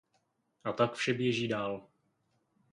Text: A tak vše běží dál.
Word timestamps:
A 0.63 0.73
tak 0.73 0.93
vše 0.93 1.13
běží 1.13 1.47
dál. 1.47 1.87